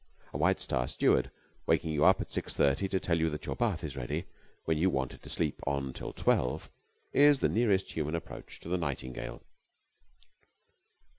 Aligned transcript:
A 0.33 0.37
White 0.39 0.59
Star 0.59 0.87
steward, 0.87 1.29
waking 1.67 1.91
you 1.93 2.05
up 2.05 2.19
at 2.21 2.31
six 2.31 2.55
thirty, 2.55 2.87
to 2.87 2.99
tell 2.99 3.19
you 3.19 3.29
that 3.29 3.45
your 3.45 3.55
bath 3.55 3.83
is 3.83 3.95
ready, 3.95 4.25
when 4.65 4.75
you 4.79 4.89
wanted 4.89 5.21
to 5.21 5.29
sleep 5.29 5.61
on 5.67 5.93
till 5.93 6.11
twelve, 6.11 6.71
is 7.13 7.37
the 7.37 7.47
nearest 7.47 7.91
human 7.91 8.15
approach 8.15 8.59
to 8.61 8.67
the 8.67 8.79
nightingale. 8.79 9.43